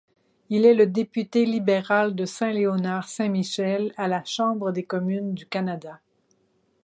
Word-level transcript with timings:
Il 0.49 0.65
est 0.65 0.73
le 0.73 0.87
député 0.87 1.45
libéral 1.45 2.15
de 2.15 2.25
Saint-Léonard—Saint-Michel 2.25 3.93
à 3.97 4.07
la 4.07 4.23
Chambre 4.23 4.71
des 4.71 4.81
communes 4.83 5.35
du 5.35 5.45
Canada. 5.45 5.99